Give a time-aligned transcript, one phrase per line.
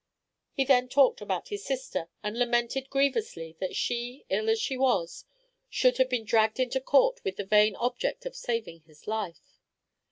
[0.53, 5.25] He then talked about his sister, and lamented grievously that she, ill as she was,
[5.69, 9.59] should have been dragged into court with the vain object of saving his life.